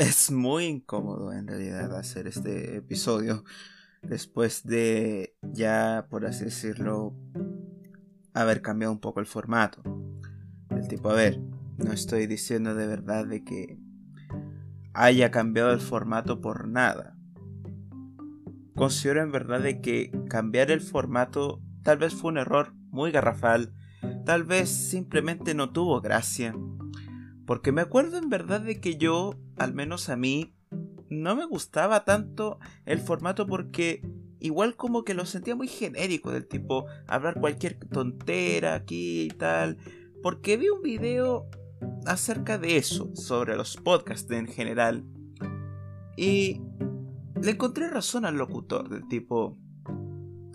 [0.00, 3.44] es muy incómodo en realidad hacer este episodio
[4.00, 7.14] después de ya, por así decirlo,
[8.32, 9.82] haber cambiado un poco el formato.
[10.70, 11.38] El tipo, a ver,
[11.76, 13.78] no estoy diciendo de verdad de que
[14.94, 17.14] haya cambiado el formato por nada.
[18.74, 23.74] Considero en verdad de que cambiar el formato tal vez fue un error muy garrafal,
[24.24, 26.54] tal vez simplemente no tuvo gracia.
[27.50, 30.54] Porque me acuerdo en verdad de que yo, al menos a mí,
[31.08, 36.46] no me gustaba tanto el formato porque igual como que lo sentía muy genérico del
[36.46, 39.78] tipo hablar cualquier tontera aquí y tal.
[40.22, 41.50] Porque vi un video
[42.06, 45.04] acerca de eso, sobre los podcasts en general.
[46.16, 46.62] Y
[47.42, 49.58] le encontré razón al locutor del tipo,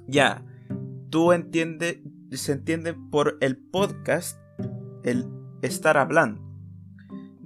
[0.08, 0.46] ya,
[1.10, 2.00] tú entiendes,
[2.32, 4.40] se entiende por el podcast
[5.04, 5.28] el
[5.62, 6.45] estar hablando.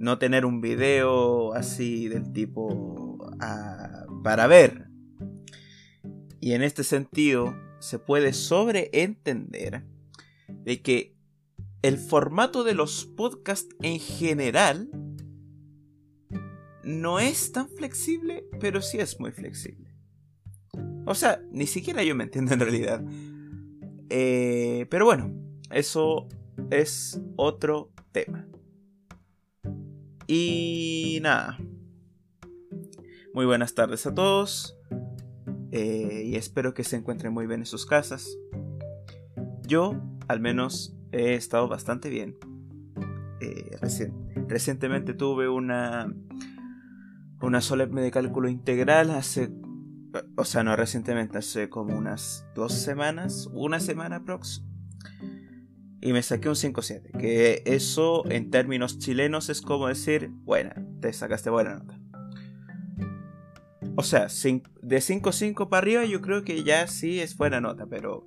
[0.00, 4.88] No tener un video así del tipo ah, para ver.
[6.40, 9.84] Y en este sentido se puede sobreentender
[10.48, 11.14] de que
[11.82, 14.90] el formato de los podcasts en general
[16.82, 19.94] no es tan flexible, pero sí es muy flexible.
[21.04, 23.04] O sea, ni siquiera yo me entiendo en realidad.
[24.08, 25.30] Eh, pero bueno,
[25.70, 26.26] eso
[26.70, 28.49] es otro tema.
[30.32, 31.58] Y nada.
[33.34, 34.78] Muy buenas tardes a todos.
[35.72, 38.38] Eh, y espero que se encuentren muy bien en sus casas.
[39.66, 42.36] Yo, al menos, he estado bastante bien.
[43.40, 43.76] Eh,
[44.46, 46.14] recientemente tuve una,
[47.42, 49.50] una solemne de cálculo integral hace,
[50.36, 54.62] o sea, no recientemente, hace como unas dos semanas, una semana prox.
[56.02, 61.12] Y me saqué un 5-7, que eso en términos chilenos es como decir, buena, te
[61.12, 62.00] sacaste buena nota.
[63.96, 68.24] O sea, de 5-5 para arriba yo creo que ya sí es buena nota, pero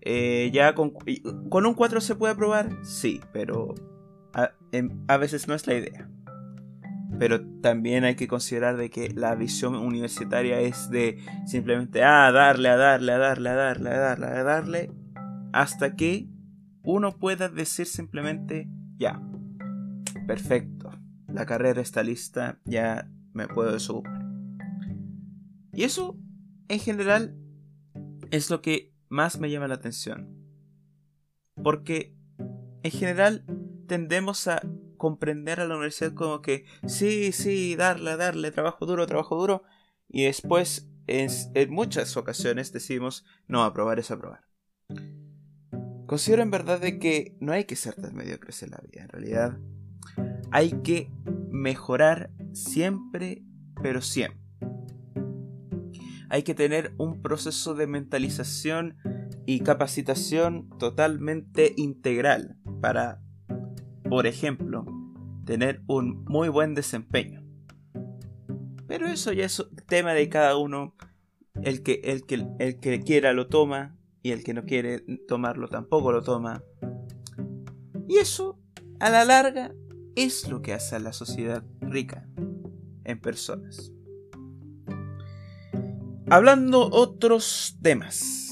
[0.00, 0.94] eh, ya con,
[1.50, 3.74] con, un 4 se puede probar, sí, pero
[4.32, 6.08] a, veces no es la idea.
[7.18, 12.70] Pero también hay que considerar de que la visión universitaria es de simplemente ah, darle,
[12.70, 14.90] a darle, a darle, a darle, a darle, a darle,
[15.52, 16.28] hasta que
[16.82, 19.20] uno pueda decir simplemente ya,
[20.26, 20.90] perfecto,
[21.28, 24.24] la carrera está lista, ya me puedo desocupar.
[25.72, 26.18] Y eso,
[26.68, 27.36] en general,
[28.30, 30.36] es lo que más me llama la atención.
[31.62, 32.16] Porque
[32.82, 33.44] en general
[33.86, 34.62] tendemos a
[34.96, 39.62] comprender a la universidad como que sí, sí, darle, darle, trabajo duro, trabajo duro.
[40.08, 44.49] Y después en, muchas ocasiones decimos no, aprobar es aprobar.
[46.10, 49.04] Considero en verdad de que no hay que ser tan mediocres en la vida.
[49.04, 49.58] En realidad
[50.50, 51.08] hay que
[51.52, 53.44] mejorar siempre,
[53.80, 54.40] pero siempre
[56.28, 58.96] hay que tener un proceso de mentalización
[59.46, 63.22] y capacitación totalmente integral para,
[64.08, 64.86] por ejemplo,
[65.44, 67.44] tener un muy buen desempeño.
[68.88, 70.96] Pero eso ya es tema de cada uno.
[71.62, 75.68] El que, el que, el que quiera lo toma y el que no quiere tomarlo
[75.68, 76.62] tampoco lo toma.
[78.08, 78.58] Y eso,
[78.98, 79.72] a la larga,
[80.16, 82.28] es lo que hace a la sociedad rica
[83.04, 83.92] en personas.
[86.28, 88.46] Hablando otros temas.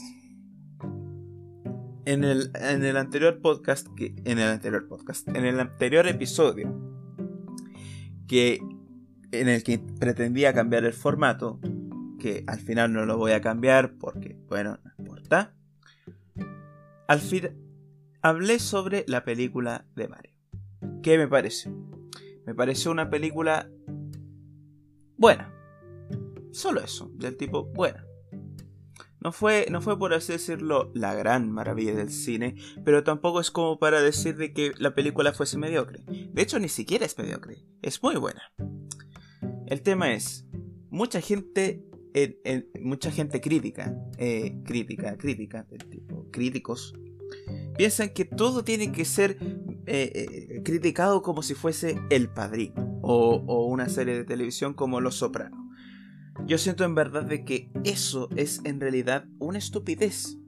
[2.05, 6.75] En el, en el anterior podcast, que, en el anterior podcast, en el anterior episodio,
[8.27, 8.61] que
[9.31, 11.61] en el que pretendía cambiar el formato,
[12.19, 15.55] que al final no lo voy a cambiar porque, bueno, no importa.
[17.09, 17.49] Al fin,
[18.21, 20.35] hablé sobre la película de Mario.
[21.03, 21.73] ¿Qué me pareció?
[22.45, 23.71] Me pareció una película
[25.17, 25.51] buena.
[26.53, 28.05] Solo eso, del tipo, bueno.
[29.21, 33.51] No fue, no fue por así decirlo la gran maravilla del cine, pero tampoco es
[33.51, 36.05] como para decir de que la película fuese mediocre.
[36.07, 38.43] De hecho, ni siquiera es mediocre, es muy buena.
[39.67, 40.47] El tema es,
[40.91, 41.85] mucha gente,
[42.83, 46.95] mucha gente crítica, eh, crítica, crítica, del tipo, críticos,
[47.77, 49.39] piensan que todo tiene que ser
[49.87, 55.17] eh, eh, criticado como si fuese El Padrino o, una serie de televisión como Los
[55.17, 55.59] Sopranos.
[56.47, 60.39] Yo siento en verdad de que eso es en realidad una estupidez.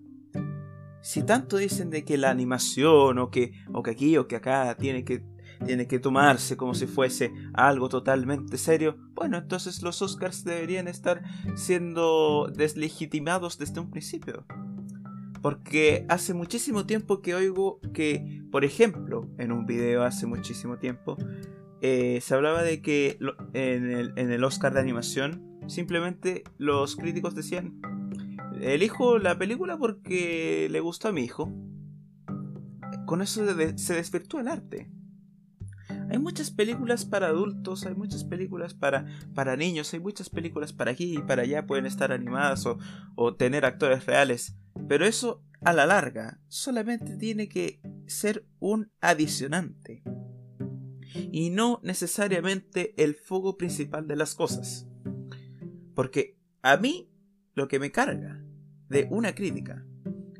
[1.02, 4.76] Si tanto dicen de que la animación o que, o que aquí o que acá
[4.78, 5.24] tiene que,
[5.64, 11.22] tiene que tomarse como si fuese algo totalmente serio, bueno, entonces los Oscars deberían estar
[11.54, 14.44] siendo deslegitimados desde un principio.
[15.42, 21.16] Porque hace muchísimo tiempo que oigo que, por ejemplo, en un video hace muchísimo tiempo,
[21.82, 23.18] eh, se hablaba de que
[23.54, 27.80] en, el, Oscar de animación simplemente los críticos decían,
[28.60, 31.50] elijo la película porque le gustó a mi hijo.
[33.06, 33.44] Con eso
[33.76, 34.90] se desvirtúa el arte.
[36.10, 40.90] Hay muchas películas para adultos, hay muchas películas para, para niños, hay muchas películas para
[40.90, 42.78] aquí y para allá, pueden estar animadas o,
[43.14, 44.56] o tener actores reales.
[44.90, 50.02] Pero eso, a la larga, solamente tiene que ser un adicionante.
[51.30, 54.88] Y no necesariamente el foco principal de las cosas.
[55.94, 57.08] Porque a mí
[57.54, 58.42] lo que me carga
[58.88, 59.86] de una crítica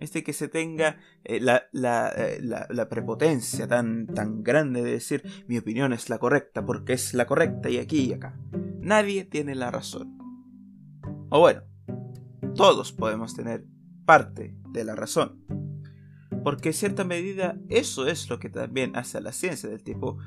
[0.00, 1.69] es de que se tenga eh, la,
[2.17, 6.94] eh, la, la, prepotencia tan, tan grande de decir mi opinión es la correcta porque
[6.94, 8.37] es la correcta y aquí y acá.
[8.81, 10.19] Nadie tiene la razón.
[11.29, 11.62] O bueno,
[12.56, 13.64] todos podemos tener
[14.11, 15.39] parte de la razón.
[16.43, 20.19] Porque en cierta medida eso es lo que también hace a la ciencia del tipo,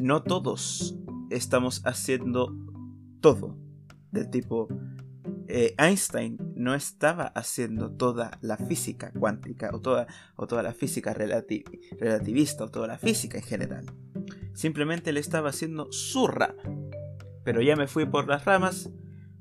[0.00, 0.96] no todos
[1.28, 2.56] estamos haciendo
[3.20, 3.58] todo
[4.10, 4.68] del tipo
[5.48, 10.06] eh, Einstein no estaba haciendo toda la física cuántica o toda,
[10.36, 13.84] o toda la física relativista o toda la física en general.
[14.54, 16.54] Simplemente le estaba haciendo su rama.
[17.44, 18.90] Pero ya me fui por las ramas,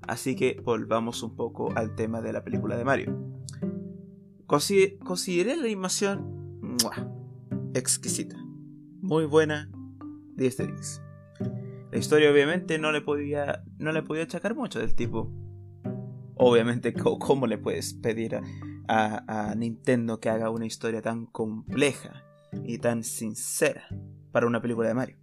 [0.01, 3.32] así que volvamos un poco al tema de la película de Mario.
[4.45, 6.77] Consideré la animación
[7.73, 8.37] exquisita,
[9.01, 9.69] muy buena,
[10.35, 11.01] 10 de 10.
[11.91, 15.31] La historia obviamente no le podía no le podía achacar mucho del tipo.
[16.35, 18.35] Obviamente, ¿cómo le puedes pedir
[18.87, 22.23] a, a, Nintendo que haga una historia tan compleja
[22.63, 23.87] y tan sincera
[24.31, 25.17] para una película de Mario?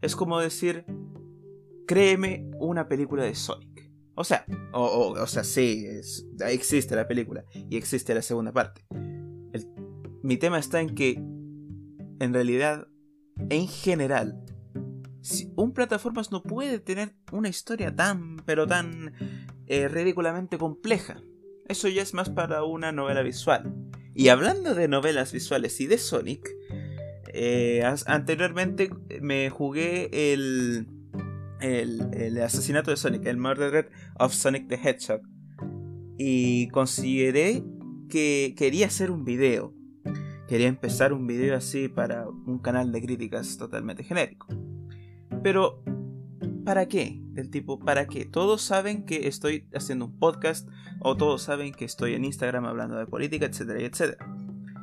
[0.00, 0.84] Es como decir,
[1.86, 3.73] créeme una película de Sonic.
[4.16, 5.86] O sea, o, o, sea, sí,
[6.46, 8.84] existe la película y existe la segunda parte.
[10.22, 12.86] mi tema está en que, en realidad,
[13.50, 14.44] en general,
[15.56, 19.14] un plataformas no puede tener una historia tan, pero tan
[19.66, 21.22] eh, ridículamente compleja.
[21.66, 23.74] Eso ya es más para una novela visual.
[24.14, 26.48] Y hablando de novelas visuales y de Sonic,
[27.32, 28.90] eh, anteriormente
[29.20, 30.86] me jugué el,
[31.64, 35.22] el, asesinato de Sonic, el Murder of Sonic the Hedgehog.
[36.18, 37.64] Y consideré
[38.08, 39.74] que quería hacer un video.
[40.48, 44.46] Quería empezar un video así para un canal de críticas totalmente genérico.
[45.42, 45.82] Pero,
[46.64, 47.20] ¿para qué?
[47.32, 48.26] Del tipo, ¿para qué?
[48.26, 50.68] Todos saben que estoy haciendo un podcast
[51.00, 54.26] o todos saben que estoy en Instagram hablando de política, etcétera, etcétera.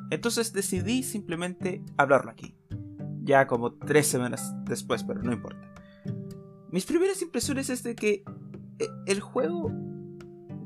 [0.10, 2.56] Entonces decidí simplemente hablarlo aquí.
[3.24, 5.72] Ya como tres semanas después, pero no importa.
[6.72, 8.24] Mis primeras impresiones es de que
[8.80, 9.72] eh, el juego,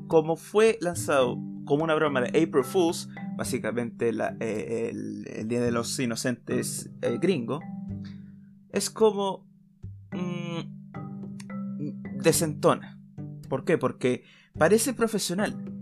[0.06, 4.10] como fue lanzado como una broma de April Fools, básicamente
[4.40, 7.60] eh, el, Día de los Inocentes eh, gringo,
[8.70, 9.46] es como
[10.16, 10.60] Mm,
[12.22, 12.98] desentona.
[13.48, 13.78] ¿Por qué?
[13.78, 14.24] Porque
[14.58, 15.72] parece profesional.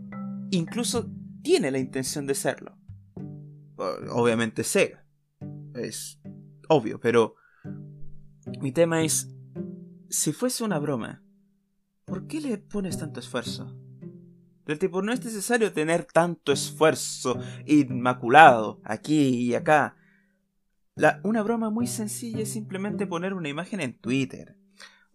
[0.50, 1.11] Incluso
[1.43, 2.76] tiene la intención de serlo.
[4.11, 5.05] Obviamente Sega.
[5.75, 6.21] Es
[6.69, 7.35] obvio, pero
[8.61, 9.33] mi tema es,
[10.14, 11.22] si fuese una broma,
[12.05, 13.76] ¿por qué le pones tanto esfuerzo?
[14.64, 19.97] Del tipo, no es necesario tener tanto esfuerzo inmaculado aquí y acá
[21.25, 24.56] una broma muy sencilla es simplemente poner una imagen en Twitter.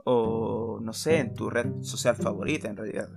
[0.04, 3.10] O no sé, en tu red social favorita en realidad.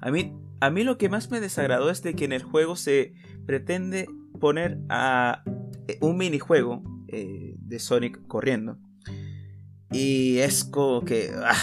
[0.00, 2.74] A mí, a mí lo que más me desagradó es de que en el juego
[2.74, 3.12] se
[3.46, 4.08] pretende
[4.40, 5.42] poner a
[5.88, 8.78] eh, un minijuego eh, de Sonic corriendo.
[9.90, 11.32] Y es como que...
[11.36, 11.56] Ah,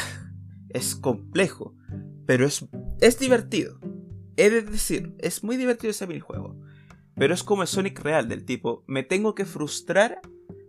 [0.69, 1.75] es complejo.
[2.25, 2.65] Pero es,
[3.01, 3.79] es divertido.
[4.37, 6.59] He de decir, es muy divertido ese minijuego.
[7.15, 10.19] Pero es como el Sonic real del tipo, me tengo que frustrar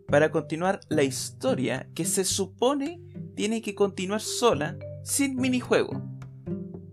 [0.06, 3.00] para continuar la historia que se supone
[3.34, 6.02] tiene que continuar sola sin minijuego.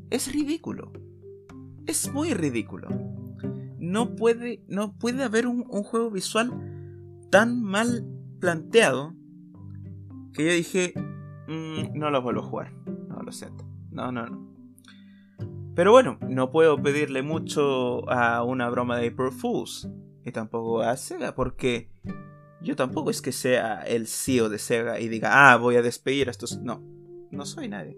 [0.09, 0.91] Es ridículo.
[1.85, 2.89] Es muy ridículo.
[3.79, 6.51] No puede, no puede haber un, juego visual
[7.29, 8.07] tan mal
[8.39, 9.15] planteado
[10.33, 10.93] que yo dije,
[11.47, 12.73] mm, no lo vuelvo a jugar.
[13.07, 13.65] No lo siento.
[13.91, 14.53] No, no, no.
[15.75, 19.89] Pero bueno, no puedo pedirle mucho a una broma de April Fools.
[20.25, 21.89] Y tampoco a Sega, porque
[22.61, 26.27] yo tampoco es que sea el CEO de Sega y diga, ah, voy a despedir
[26.27, 26.59] a estos.
[26.61, 26.81] No,
[27.31, 27.97] no soy nadie.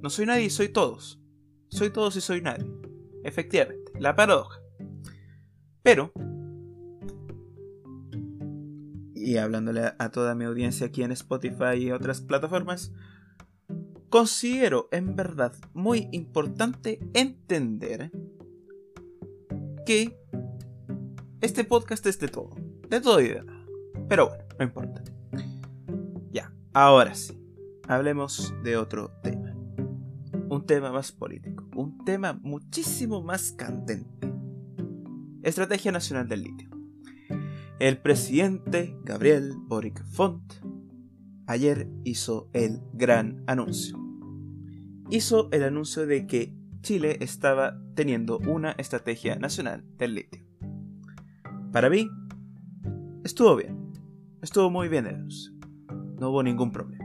[0.00, 1.20] No soy nadie y soy todos.
[1.68, 2.66] Soy todos y soy nadie.
[3.24, 4.60] Efectivamente, la paradoja.
[5.82, 6.12] Pero,
[9.22, 12.92] y hablándole a toda mi audiencia aquí en Spotify y otras plataformas,
[14.08, 18.10] considero en verdad muy importante entender
[19.86, 20.18] que
[21.40, 22.54] este podcast es de todo,
[22.88, 23.66] de todo y de nada.
[24.08, 25.02] Pero bueno, no importa.
[26.74, 27.38] Ahora sí,
[27.86, 29.54] hablemos de otro tema.
[30.48, 34.32] Un tema más político, un tema muchísimo más candente.
[35.42, 36.71] Estrategia Nacional del Litio.
[37.82, 40.40] El presidente Gabriel Boric Font
[41.48, 43.98] ayer hizo el gran anuncio.
[45.10, 50.46] Hizo el anuncio de que Chile estaba teniendo una estrategia nacional del litio.
[51.72, 52.08] Para mí,
[53.24, 53.92] estuvo bien.
[54.42, 55.52] Estuvo muy bien el anuncio.
[56.20, 57.04] No hubo ningún problema.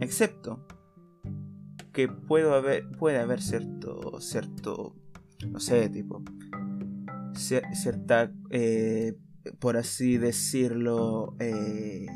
[0.00, 0.66] Excepto
[1.94, 4.94] que puede haber, puede haber cierto, cierto,
[5.48, 6.22] no sé, tipo,
[7.32, 9.16] cierta, eh,
[9.58, 12.06] por así decirlo, eh,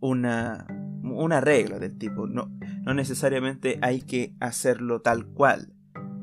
[0.00, 0.66] una,
[1.02, 2.26] una regla del tipo.
[2.26, 2.50] No,
[2.84, 5.72] no necesariamente hay que hacerlo tal cual.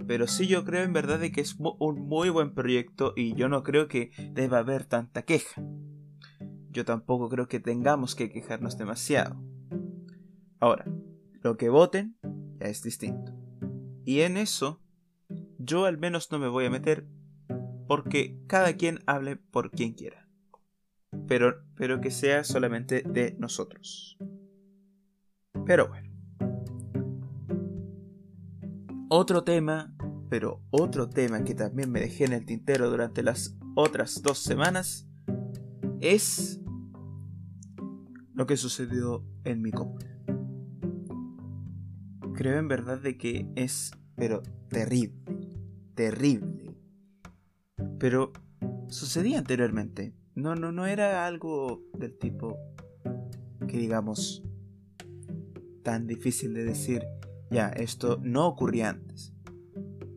[0.07, 3.47] Pero sí yo creo en verdad de que es un muy buen proyecto y yo
[3.47, 5.63] no creo que deba haber tanta queja.
[6.69, 9.41] Yo tampoco creo que tengamos que quejarnos demasiado.
[10.59, 10.85] Ahora,
[11.41, 12.17] lo que voten
[12.59, 13.33] ya es distinto.
[14.05, 14.81] Y en eso
[15.57, 17.07] yo al menos no me voy a meter
[17.87, 20.27] porque cada quien hable por quien quiera.
[21.27, 24.17] Pero, pero que sea solamente de nosotros.
[25.65, 26.09] Pero bueno.
[29.09, 29.95] Otro tema,
[30.29, 35.07] pero otro tema que también me dejé en el tintero durante las otras dos semanas
[36.01, 36.59] es
[38.33, 40.09] lo que sucedió en mi comuna.
[42.33, 45.23] Creo en verdad de que es, pero terrible,
[45.93, 46.52] terrible.
[48.03, 48.33] Pero
[48.89, 50.13] sucedía anteriormente.
[50.35, 52.59] No, no, no era algo del tipo
[53.65, 54.43] que digamos
[55.83, 57.05] tan difícil de decir
[57.49, 59.31] ya, esto no ocurría antes.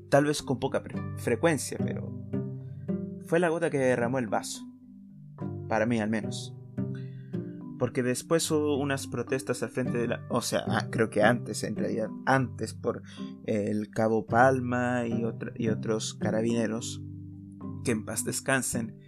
[0.08, 0.82] Tal vez con poca
[1.18, 2.12] frecuencia, pero
[3.24, 4.66] fue la gota que derramó el vaso.
[5.68, 6.56] Para mí al menos.
[7.78, 10.26] Porque después hubo unas protestas al frente de la...
[10.28, 13.04] O sea, ah, creo que antes, en realidad, antes por
[13.44, 15.22] el Cabo Palma y,
[15.54, 17.05] y otros carabineros,
[17.86, 18.98] que en paz descansen,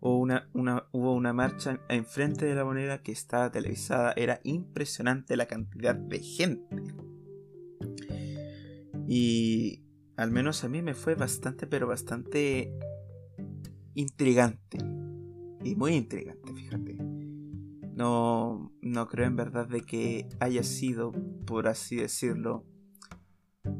[0.00, 4.12] hubo una, una, hubo una marcha enfrente de la moneda que estaba televisada.
[4.16, 6.82] Era impresionante la cantidad de gente.
[9.06, 9.84] Y
[10.16, 12.76] al menos a mí me fue bastante, pero bastante
[13.94, 14.78] intrigante.
[15.62, 16.96] Y muy intrigante, fíjate.
[17.94, 21.12] No, no creo en verdad de que haya sido,
[21.46, 22.66] por así decirlo,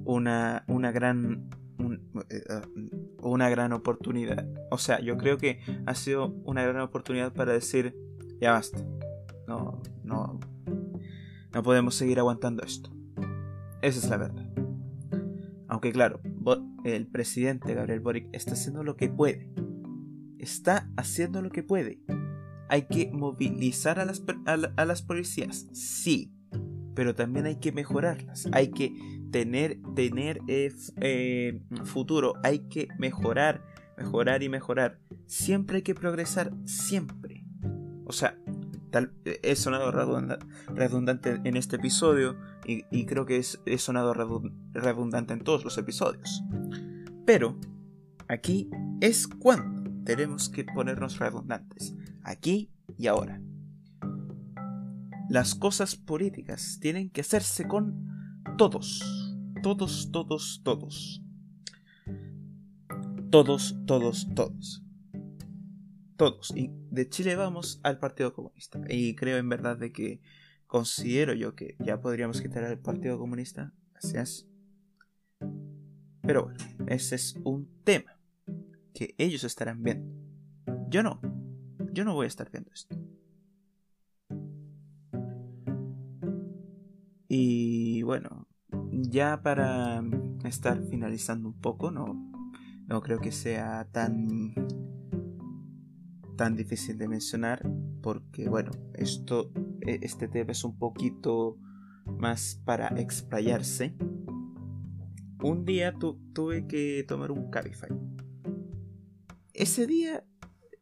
[0.04, 1.50] una, una gran
[2.30, 2.42] eh,
[3.31, 4.47] una gran oportunidad.
[4.71, 7.97] O sea, yo creo que ha sido una gran oportunidad para decir,
[8.40, 8.85] ya basta.
[9.47, 10.40] No, no,
[11.52, 12.90] no podemos seguir aguantando esto.
[13.83, 14.49] Esa es la verdad.
[15.69, 16.21] Aunque claro,
[16.85, 19.50] el presidente Gabriel Boric está haciendo lo que puede.
[20.38, 22.00] Está haciendo lo que puede.
[22.69, 26.34] Hay que movilizar a las, a, las policías, sí,
[26.94, 28.48] pero también hay que mejorarlas.
[28.52, 28.92] Hay que
[29.30, 33.64] tener, tener eh, eh, futuro, hay que mejorar,
[33.96, 34.98] mejorar y mejorar.
[35.26, 37.44] Siempre hay que progresar, siempre.
[38.06, 38.38] O sea,
[39.24, 39.90] he sonado
[40.68, 42.36] redundante en este episodio
[42.66, 44.14] y, creo que es, he sonado
[44.72, 46.42] redundante en todos los episodios.
[47.26, 47.58] Pero
[48.28, 48.70] aquí
[49.00, 53.40] es cuando tenemos que ponernos redundantes, aquí y ahora.
[55.28, 61.23] Las cosas políticas tienen que hacerse con todos, todos, todos, todos.
[63.31, 64.85] Todos, todos, todos
[66.16, 66.52] todos.
[66.57, 68.81] Y de Chile vamos al Partido Comunista.
[68.88, 70.21] Y creo en verdad de que
[70.66, 73.73] considero yo que ya podríamos quitar al Partido Comunista.
[73.93, 74.47] Gracias.
[76.23, 78.19] Pero bueno, ese es un tema
[78.95, 80.14] que ellos estarán viendo.
[80.88, 81.21] Yo no.
[81.93, 82.97] Yo no voy a estar viendo esto.
[87.37, 88.47] Y bueno,
[88.93, 90.00] ya para
[90.45, 92.31] estar finalizando un poco, no,
[92.87, 94.55] no creo que sea tan
[96.37, 97.69] tan difícil de mencionar
[98.03, 99.50] porque bueno, esto
[99.81, 101.59] e, este tema es un poquito
[102.07, 103.97] más para explayarse.
[105.43, 105.93] Un día
[106.35, 107.91] tuve que tomar un Cabify.
[109.55, 110.25] Ese día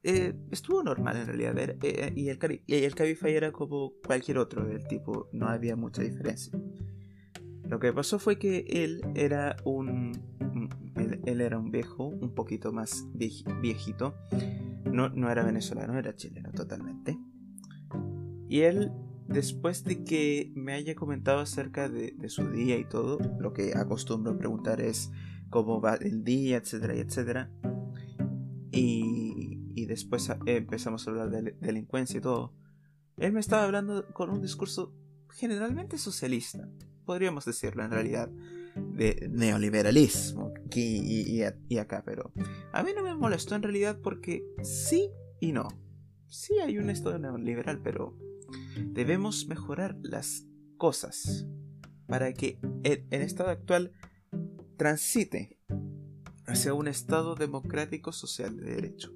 [0.03, 4.87] eh, estuvo normal en realidad eh, y, el, el Cabify era como cualquier otro del
[4.87, 6.59] tipo, no había mucha diferencia.
[7.65, 10.13] Lo que pasó fue que él era un
[10.97, 14.15] él, era un viejo, un poquito más viejito,
[14.85, 17.19] no, era venezolano, era chileno totalmente.
[18.49, 18.93] Y él,
[19.29, 24.37] después de que me haya comentado acerca de, su día y todo, lo que acostumbro
[24.37, 25.11] preguntar es
[25.49, 27.51] cómo va el día, etcétera, etcétera.
[28.71, 29.32] Y,
[29.75, 32.55] y después empezamos a hablar de delincuencia y todo.
[33.17, 34.95] Él me estaba hablando con un discurso
[35.31, 36.69] generalmente socialista,
[37.05, 38.31] podríamos decirlo en realidad,
[38.75, 41.01] de neoliberalismo aquí
[41.69, 42.33] y, acá, pero
[42.73, 45.11] a mí no me molestó en realidad porque sí
[45.41, 45.69] y no.
[46.29, 48.17] Sí hay un estado neoliberal, pero
[48.93, 50.47] debemos mejorar las
[50.79, 51.47] cosas
[52.07, 53.93] para que el, el estado actual
[54.77, 55.59] transite
[56.47, 59.13] hacia un estado democrático social de derecho.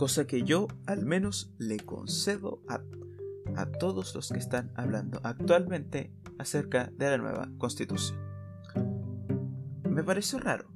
[0.00, 2.80] Cosa que yo al menos le concedo a
[3.54, 8.18] a todos los que están hablando actualmente acerca de la nueva constitución.
[9.84, 10.70] Me pareció raro,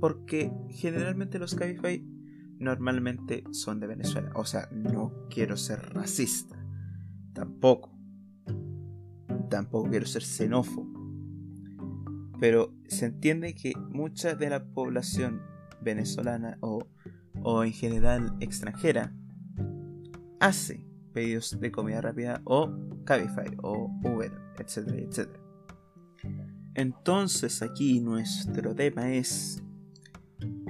[0.00, 2.04] porque generalmente los Cabify
[2.58, 4.32] normalmente son de Venezuela.
[4.34, 6.60] O sea, no quiero ser racista,
[7.34, 7.96] tampoco.
[9.48, 10.90] Tampoco quiero ser xenófobo.
[12.40, 15.42] Pero se entiende que mucha de la población
[15.80, 16.88] venezolana o,
[17.42, 19.12] o en general extranjera
[20.40, 22.72] hace pedidos de comida rápida o
[23.04, 25.40] Cabify o Uber, etcétera, etcétera.
[26.74, 29.62] Entonces aquí nuestro tema es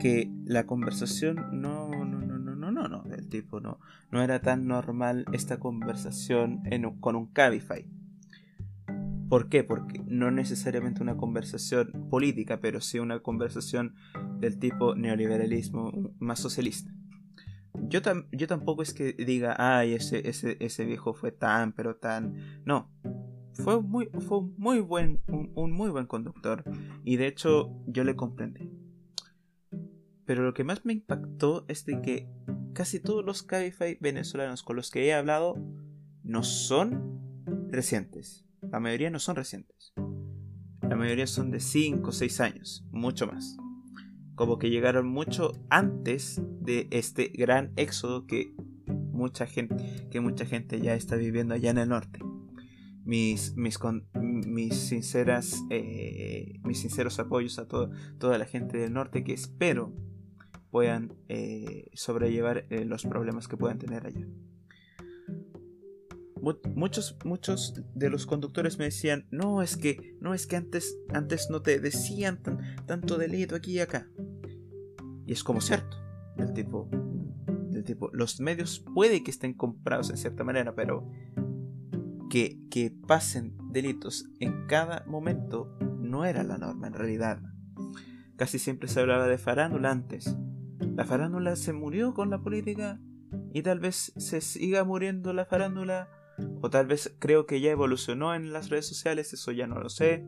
[0.00, 3.79] que la conversación no, no, no, no, no, no, no, del tipo no,
[4.11, 6.62] no era tan normal esta conversación
[7.00, 7.87] con un Cabify.
[9.33, 9.65] ¿Por qué?
[9.65, 13.95] Porque no necesariamente una conversación política, pero sí una conversación
[14.39, 16.95] del tipo neoliberalismo más socialista.
[17.89, 22.62] Yo, yo tampoco es que diga, ay, ese, ese, ese viejo fue tan, pero tan.
[22.67, 22.91] No.
[23.55, 26.62] Fue muy, fue muy buen, un, muy buen conductor.
[27.03, 28.71] Y de hecho, yo le comprendí.
[30.27, 32.29] Pero lo que más me impactó es de que
[32.75, 35.55] casi todos los Cabify venezolanos con los que he hablado
[36.23, 37.19] no son
[37.71, 38.45] recientes.
[38.73, 39.93] La mayoría no son recientes.
[40.83, 43.57] La mayoría son de 5 o 6 años, mucho más
[44.35, 48.54] como que llegaron mucho antes de este gran éxodo que
[48.87, 49.76] mucha gente,
[50.11, 52.21] que mucha gente ya está viviendo allá en el norte.
[53.04, 53.78] Mis, mis,
[54.21, 59.93] mis sinceras, eh, mis sinceros apoyos a toda la gente del norte que espero
[60.71, 64.26] puedan eh, sobrellevar eh, los problemas que puedan tener allá.
[66.43, 71.49] Muchos, muchos de los conductores me decían, no es que, no es que antes, antes
[71.50, 72.41] no te decían
[72.85, 74.09] tanto delito aquí y acá.
[75.25, 75.97] Y es como cierto,
[76.37, 76.89] del tipo,
[77.71, 81.09] del tipo, los medios puede que estén comprados en cierta manera, pero
[82.28, 87.41] que, que pasen delitos en cada momento no era la norma en realidad.
[88.35, 90.37] Casi siempre se hablaba de farándula antes.
[90.97, 93.00] La farándula se murió con la política
[93.52, 96.09] y tal vez se siga muriendo la farándula
[96.60, 99.88] o tal vez creo que ya evolucionó en las redes sociales, eso ya no lo
[99.88, 100.25] sé.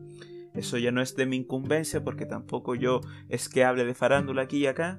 [0.54, 4.42] Eso ya no es de mi incumbencia porque tampoco yo es que hable de farándula
[4.42, 4.98] aquí y acá.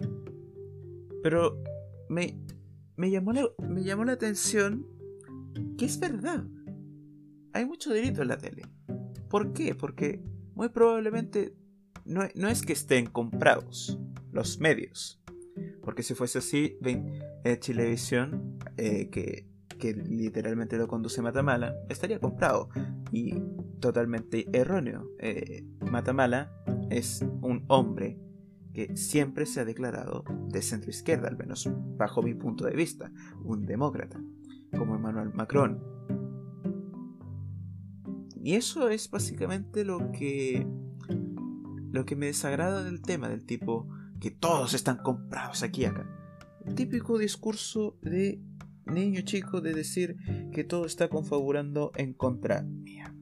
[1.24, 1.64] Pero
[2.10, 2.38] me,
[2.98, 4.86] me, llamó, la, me llamó la atención
[5.78, 6.44] que es verdad.
[7.54, 8.64] Hay mucho delito en la tele.
[9.30, 9.76] ¿Por qué?
[9.76, 10.22] Porque
[10.56, 11.56] muy probablemente
[12.04, 13.98] no, no es que estén comprados
[14.34, 15.22] los medios.
[15.82, 16.78] Porque si fuese así,
[17.44, 22.70] eh, Chilevisión, eh, que que literalmente lo conduce Matamala, estaría comprado.
[23.12, 23.36] Y
[23.80, 25.10] totalmente erróneo.
[25.20, 26.52] Eh, Matamala
[26.90, 28.20] es un hombre
[28.74, 33.12] que siempre se ha declarado de centro izquierda, al menos bajo mi punto de vista,
[33.44, 34.20] un demócrata,
[34.78, 35.82] como Emmanuel Macron.
[38.44, 40.68] Y eso es básicamente lo que
[41.92, 43.88] lo que me desagrada del tema, del tipo
[44.20, 46.06] que todos están comprados aquí y acá.
[46.76, 48.42] Típico discurso de
[48.86, 50.18] niño chico de decir
[50.52, 53.14] que todo está configurando en contra mía.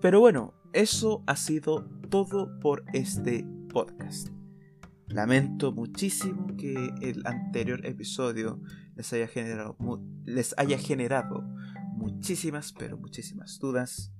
[0.00, 4.28] Pero bueno, eso ha sido todo por este podcast.
[5.08, 8.60] Lamento muchísimo que el anterior episodio
[8.96, 9.76] les haya generado,
[10.24, 11.44] les haya generado
[11.94, 14.12] muchísimas, pero muchísimas dudas.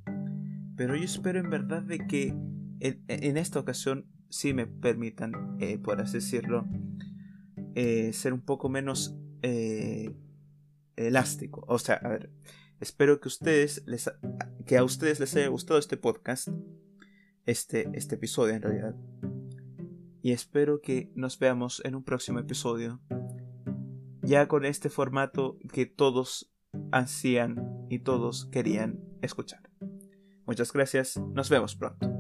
[0.77, 2.35] Pero yo espero en verdad de que
[2.81, 6.67] en, esta ocasión sí me permitan, eh, por así decirlo,
[7.75, 10.15] eh, ser un poco menos eh,
[10.97, 11.65] elástico.
[11.69, 12.31] O sea, a ver,
[12.81, 16.49] espero que a ustedes les haya gustado este podcast,
[17.47, 18.95] este, este episodio en realidad.
[20.23, 23.01] Y espero que nos veamos en un próximo episodio,
[24.23, 26.51] ya con este formato que todos
[26.93, 29.61] ansían y todos querían escuchar.
[30.47, 32.14] Muchas gracias, nos vemos pronto.